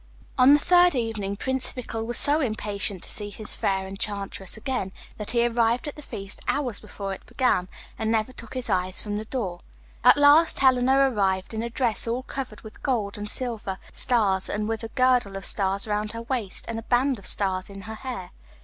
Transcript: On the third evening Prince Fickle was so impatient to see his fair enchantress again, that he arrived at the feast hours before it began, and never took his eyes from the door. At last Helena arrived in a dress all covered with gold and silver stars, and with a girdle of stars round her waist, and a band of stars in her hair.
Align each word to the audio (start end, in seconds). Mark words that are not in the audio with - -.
On 0.35 0.53
the 0.55 0.59
third 0.59 0.95
evening 0.95 1.35
Prince 1.35 1.71
Fickle 1.73 2.03
was 2.03 2.17
so 2.17 2.41
impatient 2.41 3.03
to 3.03 3.09
see 3.09 3.29
his 3.29 3.55
fair 3.55 3.85
enchantress 3.87 4.57
again, 4.57 4.91
that 5.17 5.29
he 5.29 5.45
arrived 5.45 5.87
at 5.87 5.95
the 5.95 6.01
feast 6.01 6.41
hours 6.47 6.79
before 6.79 7.13
it 7.13 7.23
began, 7.27 7.69
and 7.99 8.09
never 8.11 8.33
took 8.33 8.55
his 8.55 8.67
eyes 8.67 8.99
from 8.99 9.17
the 9.17 9.25
door. 9.25 9.59
At 10.03 10.17
last 10.17 10.57
Helena 10.57 10.97
arrived 10.97 11.53
in 11.53 11.61
a 11.61 11.69
dress 11.69 12.07
all 12.07 12.23
covered 12.23 12.61
with 12.61 12.81
gold 12.81 13.15
and 13.15 13.29
silver 13.29 13.77
stars, 13.91 14.49
and 14.49 14.67
with 14.67 14.83
a 14.83 14.87
girdle 14.87 15.35
of 15.37 15.45
stars 15.45 15.87
round 15.87 16.13
her 16.13 16.23
waist, 16.23 16.65
and 16.67 16.79
a 16.79 16.81
band 16.81 17.19
of 17.19 17.27
stars 17.27 17.69
in 17.69 17.81
her 17.81 17.93
hair. 17.93 18.31